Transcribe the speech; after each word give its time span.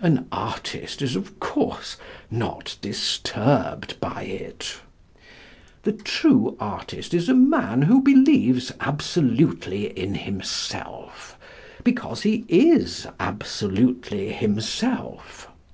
An 0.00 0.26
artist 0.32 1.02
is, 1.02 1.14
of 1.14 1.38
course, 1.38 1.98
not 2.30 2.78
disturbed 2.80 4.00
by 4.00 4.22
it. 4.22 4.76
The 5.82 5.92
true 5.92 6.56
artist 6.58 7.12
is 7.12 7.28
a 7.28 7.34
man 7.34 7.82
who 7.82 8.00
believes 8.00 8.72
absolutely 8.80 9.88
in 9.88 10.14
himself, 10.14 11.36
because 11.82 12.22
he 12.22 12.46
is 12.48 13.06
absolutely 13.20 14.32
himself. 14.32 15.48